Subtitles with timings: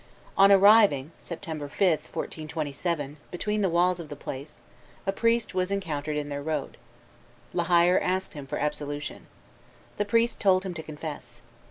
[0.35, 4.59] On arriving, September 5, 1427, beneath the walls of the place,
[5.05, 6.77] a priest was encountered in their road.
[7.53, 9.27] La Hire asked him for absolution.
[9.97, 11.43] The priest told him to confess.